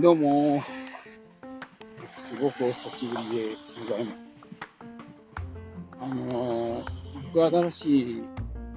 [0.00, 0.62] どうも。
[2.08, 4.18] すごくお久しぶりでございます。
[6.00, 6.84] あの、
[7.24, 8.22] 僕は新しい、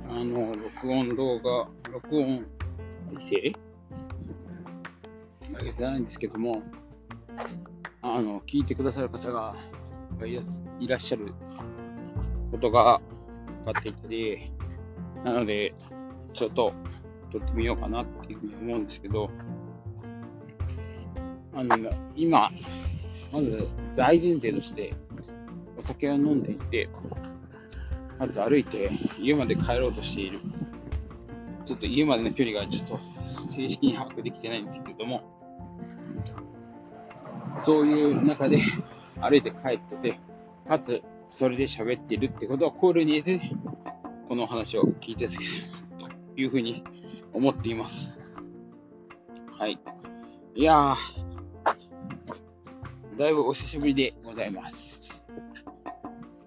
[0.10, 2.44] あの、録音動画、録音
[3.20, 3.54] 再生？
[5.60, 6.64] あげてないんですけども、
[8.02, 9.56] あの、聞いてくださる方が
[10.80, 11.36] いらっしゃる
[12.50, 13.00] ことが
[13.66, 14.52] 分かっていたり、
[15.24, 15.76] なので、
[16.34, 16.74] ちょっと
[17.32, 19.30] 撮ってみようかなっていうふうに思うんですけど、
[21.54, 22.52] あの、今、
[23.32, 24.94] まず大前提として、
[25.78, 26.90] お酒を飲んでいて、
[28.20, 30.40] まず歩いて家まで帰ろうとしている。
[31.66, 35.24] ちょっと家までの距離がちょっと正式に把握できてないんですけれども、
[37.58, 38.60] そういう中で
[39.20, 40.20] 歩いて帰ってて、
[40.68, 43.52] かつ、それで喋っているってことは考慮に入れて、
[44.28, 45.40] この話を聞いてたと
[46.36, 46.84] いうふうに
[47.34, 48.18] 思っています。
[49.58, 49.80] はい。
[50.56, 51.21] いやー、
[53.18, 55.02] だいぶお久しぶりでございます。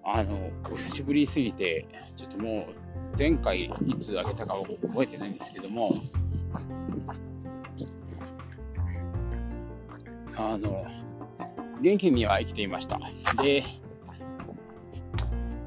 [0.03, 2.67] あの、お久しぶりすぎて、ちょっとも
[3.13, 5.93] う、前回いつあげたか覚えてないんですけども、
[10.35, 10.83] あの、
[11.81, 12.99] 元気には生きていました。
[13.41, 13.63] で、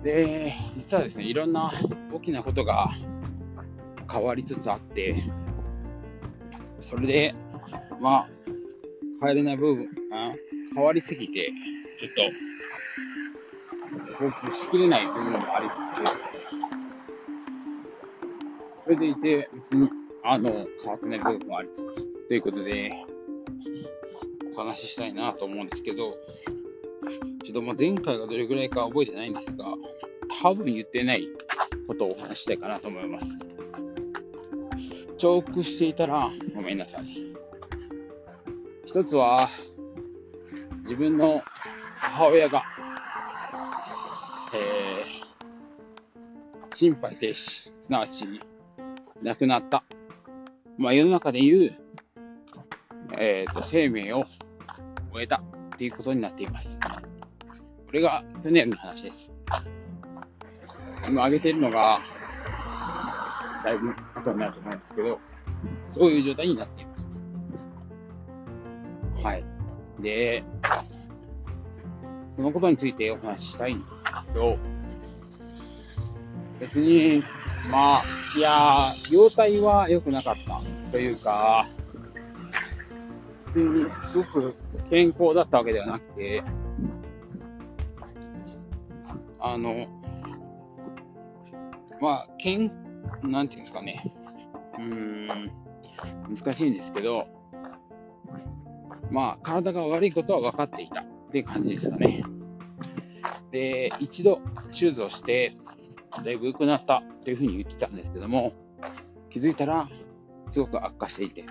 [0.02, 1.72] で、実はですね、いろんな
[2.12, 2.90] 大きなことが
[4.10, 5.22] 変わりつつあって、
[6.80, 7.34] それで、
[8.00, 8.28] ま
[9.20, 10.34] あ、帰れない部分、あ
[10.74, 11.52] 変わりすぎて、
[11.98, 12.22] ちょっと、
[14.18, 15.72] 報告しきれない部分もありつ
[18.78, 19.88] つ、それでいて、別に、
[20.24, 22.92] あの、変わってない部分もありつつ、ということで、
[24.54, 26.16] お話ししたいなと思うんですけど、
[27.44, 29.66] ちょっとま前回がどれぐらいか覚えてないんですが、
[30.42, 31.28] 多分言ってない
[31.86, 33.26] ことをお話したいかなと思います。
[35.16, 37.04] 重複していたらごめんなさい。
[38.84, 39.50] 一つは、
[40.88, 41.42] 自分の
[41.98, 42.62] 母親が、
[44.54, 48.24] えー、心肺停止、すなわち
[49.22, 49.84] 亡くなった。
[50.78, 51.74] まあ、世の中で言う、
[53.18, 54.24] えーと、生命を
[55.12, 55.42] 終えた
[55.74, 56.78] っていうことになっています。
[56.78, 59.30] これが去年の話です。
[61.06, 62.00] 今上げているのが、
[63.62, 65.20] だいぶ後になると思うんですけど、
[65.84, 66.87] そういう状態になっています。
[70.00, 70.44] で、
[72.36, 74.58] このことについてお話ししたいんですけど、
[76.60, 77.22] 別に、
[77.70, 78.02] まあ、
[78.36, 80.60] いや容体は良くなかった
[80.92, 81.68] というか、
[83.46, 84.54] 普通にすごく
[84.90, 86.42] 健康だったわけではなくて、
[89.40, 89.86] あの、
[92.00, 92.70] まあ、けん、
[93.22, 94.12] なんていうんですかね。
[94.78, 95.50] うーん、
[96.34, 97.26] 難しいんですけど、
[99.10, 101.02] まあ、体が悪いことは分かっていた。
[101.02, 102.22] っていう感じですかね。
[103.50, 105.54] で、一度手術をして、
[106.24, 107.02] だいぶ良くなった。
[107.24, 108.54] というふうに言ってたんですけども、
[109.28, 109.88] 気づいたら、
[110.48, 111.44] すごく悪化していて、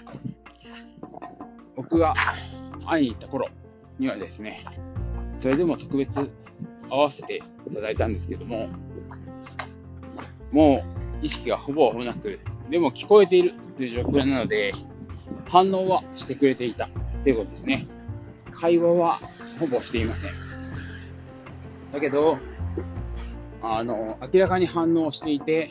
[1.75, 2.15] 僕が
[2.85, 3.47] 会いに行った頃
[3.99, 4.65] にはですね、
[5.37, 6.31] それでも特別
[6.89, 8.69] 会わせていただいたんですけども、
[10.51, 10.83] も
[11.21, 12.39] う意識がほぼなく、
[12.71, 14.73] でも聞こえているという状況なので、
[15.45, 16.89] 反応はしてくれていた。
[17.27, 17.85] ということですね。
[18.53, 19.19] 会話は
[19.59, 20.31] ほぼしていません。
[21.91, 22.37] だけど、
[23.61, 25.69] あの、明らかに反応していて、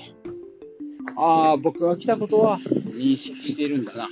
[1.16, 4.08] ああ、僕が来たことは認識しているんだな、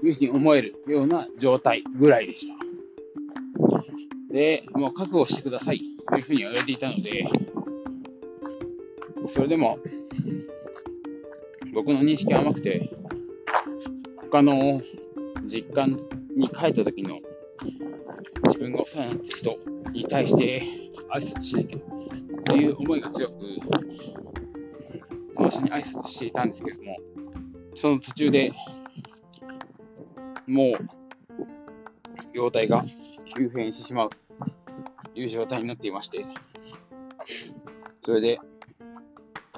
[0.00, 2.54] というふうに思えるような状態ぐらいでした。
[4.32, 7.24] で、もう覚悟してくださいというふうに言われていたので、
[9.28, 9.78] それでも、
[11.72, 12.90] 僕の認識は甘くて、
[14.16, 14.82] 他の
[15.44, 16.00] 実感
[16.36, 17.20] に帰った時の
[18.46, 19.58] 自分がお世話になった人
[19.92, 20.62] に対して
[21.14, 21.78] 挨拶しなきゃ
[22.46, 23.34] という思いが強く、
[25.34, 26.96] その人に挨拶していたんですけれども、
[27.74, 28.52] その途中で
[30.46, 30.76] もう、
[32.32, 32.84] 容体が
[33.36, 34.10] 急変してしまう
[35.14, 36.26] という状態になっていまして、
[38.04, 38.40] それで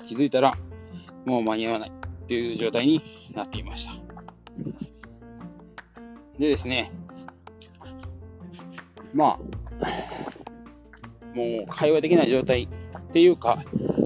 [0.09, 0.53] 気づいたら
[1.25, 1.93] もう間に合わない
[2.29, 3.03] という状態に
[3.35, 4.04] なっていました。
[6.39, 6.91] でですね、
[9.13, 9.39] ま
[9.83, 13.63] あ、もう会話できない状態っていうか、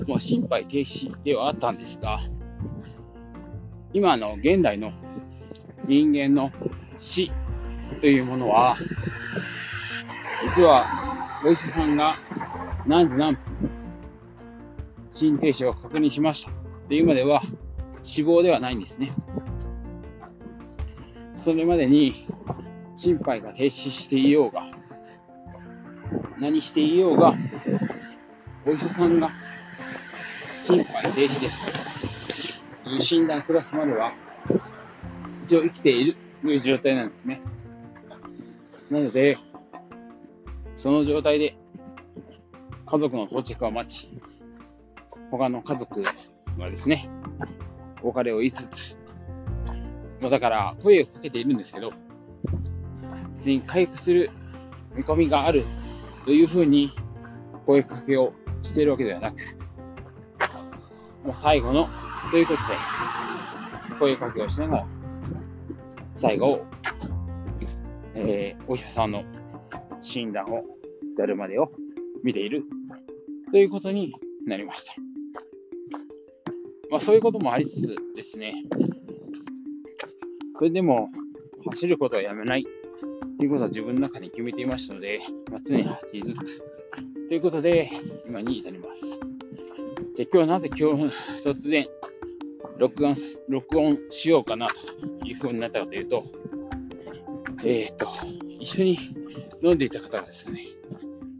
[0.07, 2.21] もう心肺停止ではあったんですが、
[3.93, 4.93] 今の現代の
[5.87, 6.53] 人間の
[6.99, 7.33] 死
[8.01, 8.77] というものは、
[10.55, 10.85] 実は
[11.45, 12.15] お医者さんが
[12.87, 13.39] 何時何分
[15.11, 16.55] 心停止を確認しましたっ
[16.89, 17.43] ていうまでは
[18.03, 19.13] 死亡ではないんですね。
[21.49, 22.27] それまでに
[22.95, 24.69] 心肺が停止していようが、
[26.39, 27.35] 何していようが、
[28.67, 29.31] お医者さんが
[30.61, 34.13] 心肺停止ですという診断下すまでは、
[35.45, 37.41] 一応生きているという状態なんですね。
[38.91, 39.39] なので、
[40.77, 41.57] その状態で
[42.85, 44.11] 家族の到着を待ち、
[45.31, 46.03] 他の家族
[46.59, 47.09] はですね、
[48.03, 48.98] お別れを言いつつ、
[50.21, 51.93] まだから声をかけているんですけど、
[53.35, 54.31] 別に回復する
[54.95, 55.65] 見込みがある
[56.25, 56.93] というふうに
[57.67, 58.33] 声かけを
[58.63, 59.37] しているわけではなく、
[61.25, 61.89] もう最後の
[62.31, 64.87] ということで、声かけをしながら、
[66.15, 66.65] 最後、
[68.15, 69.23] えー、お医者さんの
[70.01, 70.65] 診断を
[71.15, 71.71] 至るまでを
[72.23, 72.65] 見ている
[73.51, 74.15] ということに
[74.47, 74.95] なりました。
[76.91, 78.65] まあそういうこともありつつですね、
[80.59, 81.09] それでも
[81.71, 82.67] 走ることはやめない
[83.39, 85.21] ということは自分の中に決めていましたので、
[85.53, 86.63] まあ、常に走りつつ
[87.29, 87.91] ということで
[88.27, 89.03] 今に至ります。
[90.17, 91.05] じゃあ今日はなぜ今日
[91.45, 91.87] 突然
[92.77, 93.15] 録音
[93.49, 94.67] 録音しようかな
[95.21, 96.25] というふうになったかというと、
[97.63, 98.09] えー、っと、
[98.59, 98.99] 一緒に
[99.63, 100.61] 飲んでいた方がですね、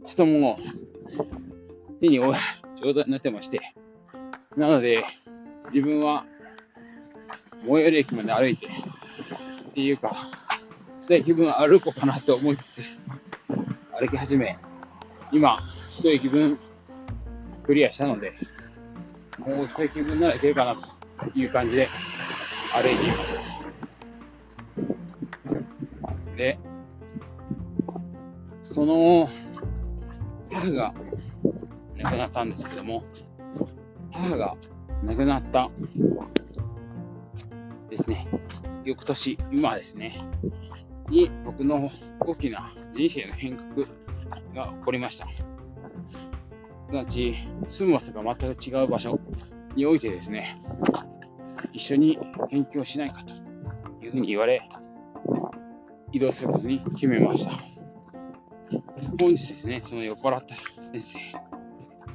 [0.05, 0.57] ちょっとも
[1.89, 2.33] う手に負う
[2.81, 3.59] 状態になってまして、
[4.55, 5.03] なので、
[5.73, 6.25] 自分は
[7.65, 8.69] 最寄り駅まで歩いて、
[9.79, 10.29] っていうか、
[10.99, 12.81] したい気分歩こうかなと思いつつ、
[13.97, 14.59] 歩き始め、
[15.31, 15.57] 今、
[15.97, 16.59] 一駅分
[17.63, 18.33] クリアしたので、
[19.37, 20.83] もう一駅分ならいけるかなと
[21.33, 21.87] いう感じで
[22.73, 23.39] 歩いています。
[26.35, 26.59] で、
[28.61, 29.29] その
[30.51, 30.93] 母が
[31.95, 33.01] 亡くなったんですけども、
[34.11, 34.57] 母が
[35.05, 35.71] 亡くなった
[37.89, 38.27] ですね、
[38.85, 40.21] 翌年、今ですね、
[41.09, 41.89] に僕の
[42.19, 43.87] 大きな人生の変革
[44.53, 45.27] が起こりました。
[45.27, 47.35] すなわち、
[47.67, 49.19] 住む場所が全く違う場所
[49.75, 50.61] においてですね、
[51.73, 52.17] 一緒に
[52.49, 53.33] 研究をしないかと
[54.03, 54.67] いうふうに言われ、
[56.11, 57.51] 移動することに決めました。
[59.19, 60.55] 本日ですね、その酔っ払った
[60.91, 61.17] 先生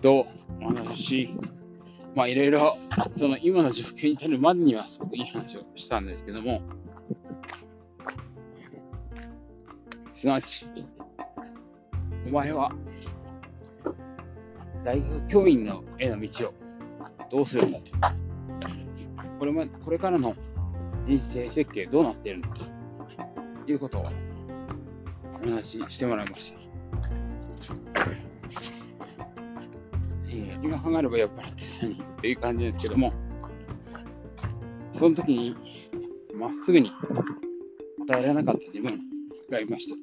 [0.00, 0.26] と
[0.60, 1.34] お話しし、
[2.14, 2.78] まあいろいろ、
[3.12, 6.62] その今の状況に至るまでにはすごくいい話をしたんですけども、
[10.14, 10.66] すなわち、
[12.26, 12.72] お前は
[14.84, 16.54] 大学教員のへの道を
[17.30, 17.90] どうするんだと。
[19.38, 20.34] これもこれからの
[21.06, 22.56] 人生設計どうなっているのか
[23.66, 24.06] ということを
[25.42, 26.58] お話ししてもらいました。
[30.28, 33.12] えー、今考えれば酔っ払ってたにという感じですけども、
[34.92, 35.54] その時に
[36.34, 36.90] まっすぐに
[38.06, 38.98] 答えられなかった自分
[39.50, 39.96] がいました。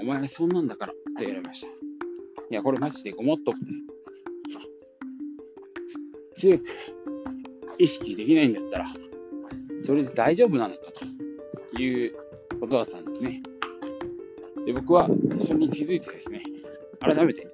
[0.00, 1.66] お前はそんなんだからって言われました。
[1.68, 1.70] い
[2.50, 3.54] や、これマジでごもっと
[6.34, 6.64] 強く
[7.78, 8.86] 意識できないんだったら、
[9.80, 10.80] それで大丈夫なのか
[11.74, 12.14] という
[12.60, 13.42] ことだったんですね。
[14.66, 15.08] で、僕は
[15.40, 16.42] それに気づいてですね、
[17.00, 17.46] 改めて、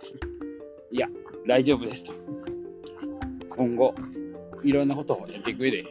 [0.90, 1.08] いや、
[1.46, 2.28] 大丈夫ですと。
[3.59, 3.93] 今後、
[4.63, 5.85] いろんなことをやっていく上で、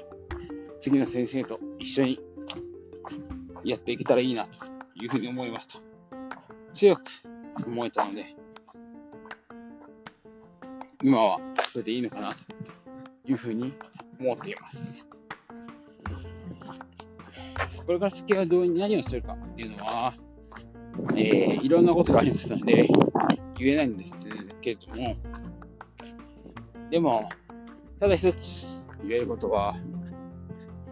[0.79, 2.19] 次の先生と一緒に
[3.65, 5.79] やっていけたらいいなというふうに思いますと。
[6.71, 7.01] 強く
[7.65, 8.37] 思えたので、
[11.03, 11.39] 今は
[11.73, 12.37] それでいいのかなと
[13.29, 13.73] いうふうに
[14.17, 15.05] 思っています。
[17.85, 20.13] これから先はどう何をするかっていうのは、
[21.17, 22.87] えー、いろんなことがありますので、
[23.59, 24.25] 言えないんです
[24.61, 25.15] けれども、
[26.89, 27.27] でも、
[27.99, 28.65] ただ一つ
[29.03, 29.75] 言えることは、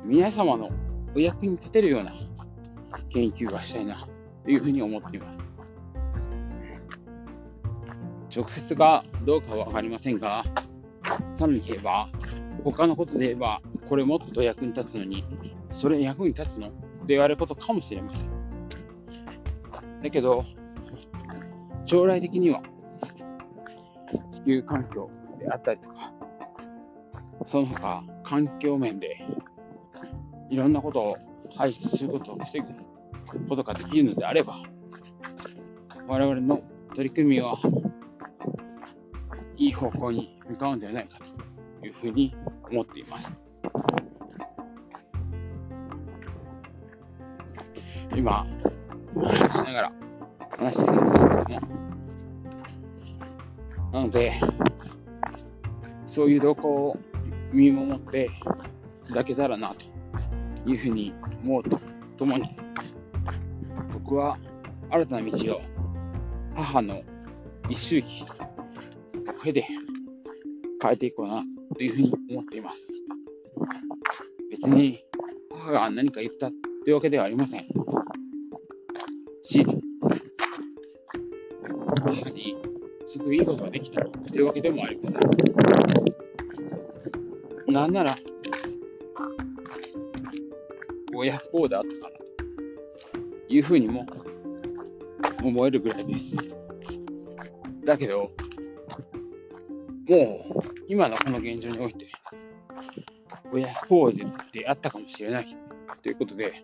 [0.03, 0.69] 皆様の
[1.15, 2.13] お役に立てるような
[3.09, 4.07] 研究がしたいな
[4.43, 5.39] というふうに思っています。
[8.35, 10.43] 直接がどうかは分かりませんが、
[11.33, 12.09] さらに言えば、
[12.63, 15.23] 他のことで言えば、これもっと役に立つのに、
[15.69, 16.69] それ役に立つの？
[16.69, 16.77] って
[17.09, 18.25] 言われることかもしれません。
[20.01, 20.43] だけど、
[21.85, 22.63] 将来的には、
[24.31, 25.09] 地球環境
[25.39, 26.14] であったりとか、
[27.47, 29.25] その他、環境面で、
[30.49, 31.17] いろんなことを
[31.55, 32.67] 排出することを防ぐ
[33.47, 34.63] ことができるのであれば、
[36.07, 36.61] 我々の
[36.95, 37.57] 取り組みは
[39.57, 41.19] いい方向に向かうんではないか
[41.79, 42.35] というふうに
[42.71, 43.31] 思っています。
[48.15, 48.45] 今、
[49.15, 49.91] 話しながら
[50.57, 51.61] 話してるんですけども、
[53.91, 54.33] なので、
[56.05, 56.97] そういう動向を
[57.55, 58.29] 見守って
[59.05, 61.79] いただけたらなというふうに思うと
[62.17, 62.49] ともに、
[63.93, 64.37] 僕は
[64.89, 65.61] 新たな道を
[66.53, 67.01] 母の
[67.69, 69.65] 一周期を経て
[70.81, 71.43] 変えていこうな
[71.75, 72.79] というふうに思っています。
[74.51, 75.03] 別に
[75.51, 77.65] 母が何か言ったというわけではありません。
[79.41, 79.65] し、
[82.03, 82.57] 母に
[83.05, 86.24] すごくいいことができたというわけでもありません。
[87.75, 88.17] なんなら、
[91.13, 92.23] 親不幸であったかなと
[93.49, 94.07] いうふうにも
[95.43, 96.37] 思えるぐらいです。
[97.83, 98.31] だけど、
[100.07, 102.07] もう今のこの現状において、
[103.51, 104.11] 親不幸
[104.53, 105.57] であったかもしれない
[106.01, 106.63] ということで、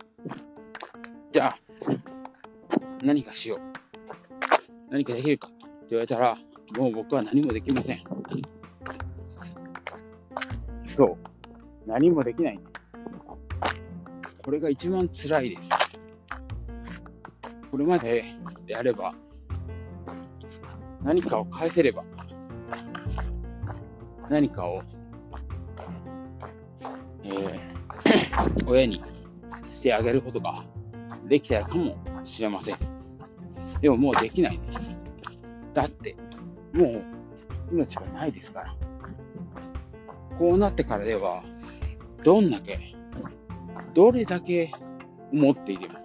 [1.33, 1.59] じゃあ、
[3.03, 3.59] 何かしよう。
[4.89, 6.37] 何かできるかって言われたら、
[6.77, 8.20] もう僕は何もできません。
[11.01, 11.17] そ
[11.87, 11.89] う。
[11.89, 12.71] 何もできないんです。
[14.45, 15.69] これが一番辛いです。
[17.71, 18.23] これまで
[18.67, 19.15] であれば、
[21.01, 22.03] 何かを返せれば、
[24.29, 24.83] 何かを、
[27.23, 29.03] えー、 親に
[29.63, 30.63] してあげることが
[31.27, 32.77] できたかもしれません。
[33.81, 34.79] でももうできないんです。
[35.73, 36.15] だって、
[36.73, 37.03] もう
[37.71, 38.90] 命がないですから。
[40.41, 41.43] こうなってからでは、
[42.23, 42.95] どんだけ、
[43.93, 44.71] どれだけ
[45.31, 46.01] 思っていれば、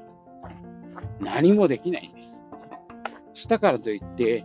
[1.21, 2.45] 何もできないんです。
[3.33, 4.45] したからといって、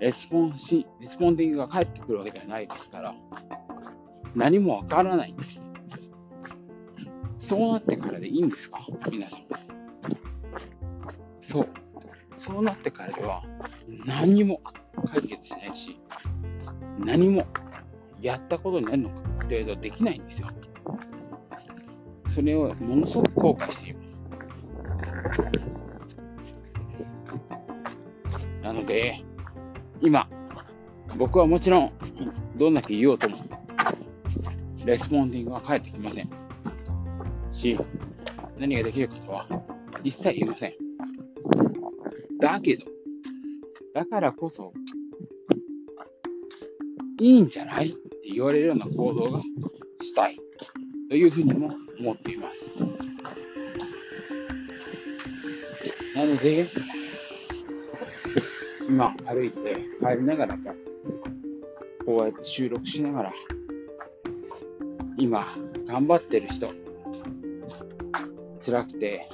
[0.00, 3.14] レスポンシ、 responding が返ってくるわけではないですから、
[4.34, 5.72] 何もわからないんです。
[7.38, 8.86] そうなってからでいいんですか？
[9.10, 9.40] 皆さん。
[11.40, 11.68] そう。
[12.36, 13.42] そうなってからでは、
[14.04, 14.60] 何も
[15.10, 15.98] 解決しないし、
[16.98, 17.46] 何も
[18.20, 20.48] やったことになるのかって言われるとできないんですよ。
[22.28, 24.16] それをものすごく後悔しています。
[28.62, 29.24] なので、
[30.00, 30.28] 今、
[31.16, 31.92] 僕はもちろん、
[32.56, 33.36] どんだけ言おうとも、
[34.84, 36.30] レスポンディングは返ってきません。
[37.52, 37.78] し、
[38.58, 39.46] 何ができるかとは
[40.02, 40.74] 一切言いません。
[42.38, 42.84] だけど、
[43.94, 44.72] だからこそ、
[47.18, 47.96] いいんじゃない？
[48.26, 49.40] って言われるような行動が
[50.00, 50.36] したい
[51.08, 52.84] というふうにも思っています。
[56.12, 56.66] なので、
[58.88, 60.58] 今歩いて帰りながら、
[62.04, 63.32] こうやって収録しながら、
[65.16, 65.46] 今
[65.86, 66.72] 頑張ってる人、
[68.60, 69.28] 辛くて、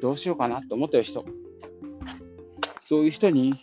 [0.00, 1.24] どうしようかなと思ってる人、
[2.80, 3.54] そういう人に、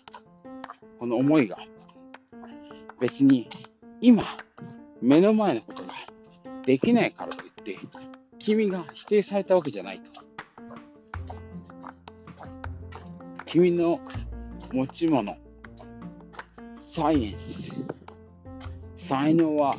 [0.99, 1.57] この思いが、
[3.01, 3.49] 別に
[4.07, 4.23] 今、
[5.01, 5.91] 目の前のことが
[6.63, 7.79] できないからといって、
[8.37, 10.11] 君が否定されたわけじゃないと。
[13.47, 13.99] 君の
[14.71, 15.35] 持ち物、
[16.79, 17.83] サイエンス、
[18.95, 19.73] 才能は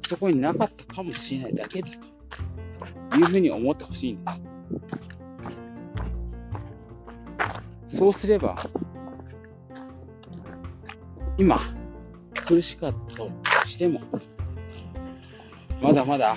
[0.00, 1.88] そこになかったかもしれないだけだ
[3.10, 4.32] というふうに思ってほしいんで
[7.88, 7.96] す。
[7.96, 8.68] そうすれば、
[11.38, 11.60] 今、
[12.50, 13.30] 苦しかったと
[13.64, 14.00] しても、
[15.80, 16.36] まだまだ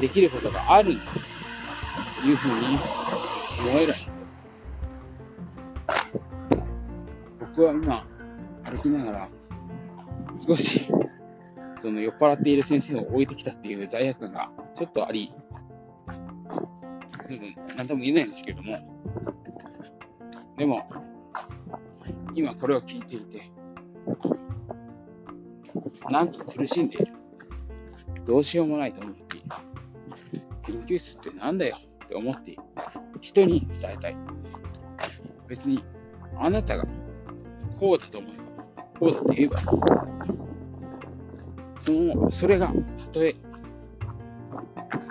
[0.00, 0.96] できることがある
[2.20, 2.78] というふうに
[3.70, 4.18] 思えるんです。
[7.38, 8.04] 僕は今、
[8.64, 9.28] 歩きながら、
[10.44, 10.88] 少し、
[11.76, 15.32] その酔っ払っている先生を置いてきたっていう罪悪感がちょっとあり、
[17.28, 18.78] ちょっと何とも言えないんですけども、
[20.58, 20.90] でも、
[22.34, 23.52] 今これを聞いていて、
[26.10, 27.12] なんと苦しんでいる。
[28.24, 29.46] どうしようもないと思っている。
[30.62, 32.62] 研究室ってなんだよって思っている。
[33.20, 34.16] 人に伝えたい。
[35.48, 35.82] 別に、
[36.38, 36.84] あなたが
[37.78, 38.36] こうだと思え
[38.76, 39.66] ば、こうだと言えばいい。
[41.80, 43.34] その、それが、たとえ、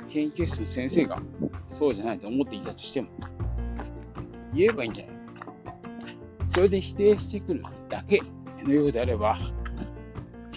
[0.09, 1.21] 研究室の先生が
[1.67, 3.09] そうじゃないと思っていたとしても、
[4.53, 5.15] 言えばいいんじゃない
[6.49, 8.21] それで否定してくるだけ
[8.63, 9.37] のようであれば、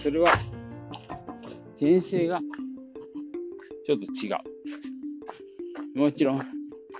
[0.05, 0.31] それは、
[1.75, 2.39] 先生が
[3.87, 4.29] ちょっと違
[5.95, 5.99] う。
[5.99, 6.45] もちろん、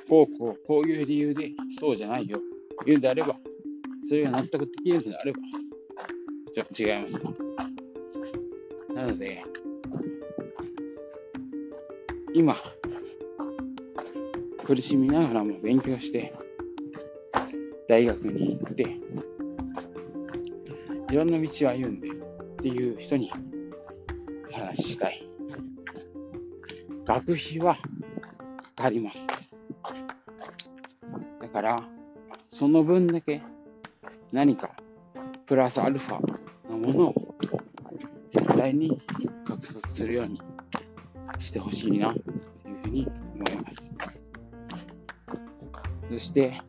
[0.10, 2.40] こうこう、こういう理由でそうじゃないよ。
[2.84, 3.38] 言うんであれば、
[4.10, 5.38] それが納得できるのであれば、
[6.52, 7.30] ちょっと違いますか。
[8.96, 9.44] なので、
[12.34, 12.56] 今、
[14.66, 16.34] 苦しみながらも勉強して、
[17.88, 18.98] 大学に行って、
[21.12, 22.15] いろんな道を歩んで
[22.66, 23.32] っていう人に
[24.50, 25.30] お話ししたい。
[27.06, 27.76] 学費は
[28.76, 29.28] かかります。
[31.44, 31.84] だから、
[32.50, 33.44] その分だけ
[34.32, 34.72] 何か
[35.46, 36.20] プラスアルファ
[36.72, 37.36] のものを
[38.32, 38.98] 絶対に
[39.46, 40.42] 獲得するように
[41.38, 43.92] してほしいなというふうに思います。
[46.10, 46.60] そして、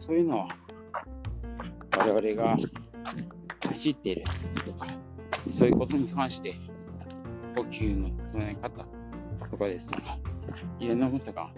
[0.00, 0.48] そういうのは
[1.96, 2.56] 我々が
[3.68, 4.24] 走っている、
[5.48, 6.54] そういうことに関して、
[7.54, 8.86] 呼吸の整え方
[9.50, 10.18] とかですとか、
[10.78, 11.50] いろんなことが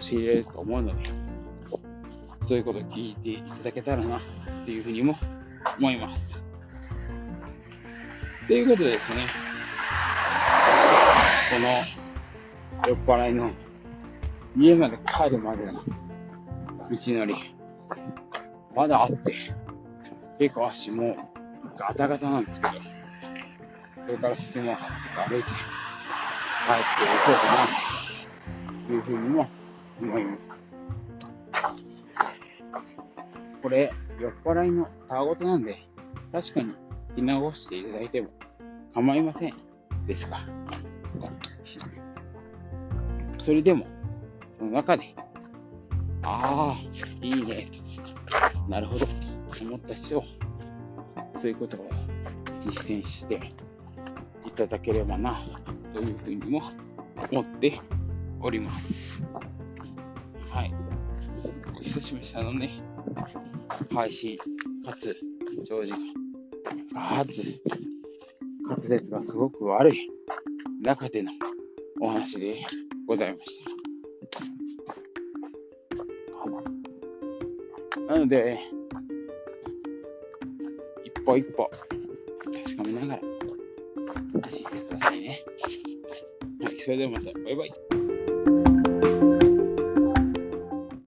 [0.00, 1.10] 教えられると思うので、
[2.40, 4.20] そういうことを聞いていただけたらなっ
[4.64, 5.16] ていうふうにも
[5.78, 6.42] 思います。
[8.48, 9.26] ということでですね、
[11.50, 11.68] この
[12.88, 13.50] 酔っ払いの
[14.56, 15.82] 家まで帰るまでの道
[16.90, 17.34] のり、
[18.74, 19.34] まだあって、
[20.38, 21.16] 結構足も
[21.76, 22.72] ガタガタなんですけど、
[24.06, 24.84] これから先もちょ
[25.22, 25.54] っと歩いて帰
[26.74, 27.68] っていこうかな、
[28.86, 29.48] というふうにも
[30.00, 30.38] 思います。
[33.62, 35.76] これ、酔っ払いのたわごとなんで、
[36.32, 36.74] 確かに
[37.10, 38.30] 聞き直していただいても
[38.94, 39.54] 構いません
[40.06, 40.38] ですが、
[43.38, 43.86] それでも、
[44.58, 45.14] その中で、
[46.24, 46.78] ああ、
[47.20, 47.68] いいね、
[48.68, 49.12] なるほど、と
[49.62, 50.22] 思った人、
[51.34, 51.88] そういうことを
[52.60, 53.52] 実践して
[54.46, 55.40] いただければな、
[55.92, 56.62] というふうにも
[57.30, 57.80] 思って
[58.40, 59.22] おります。
[60.50, 60.74] はい。
[61.76, 62.70] お久しぶりしたのね、
[63.92, 64.38] 配信、
[64.84, 65.16] かつ、
[65.64, 65.98] 長時間、
[66.92, 67.60] かつ、
[68.68, 70.10] 滑舌がすごく悪い
[70.82, 71.32] 中での
[72.00, 72.64] お話で
[73.06, 73.72] ございました。
[78.12, 78.58] なので、
[81.04, 81.70] 一歩一歩
[86.84, 87.32] かめなが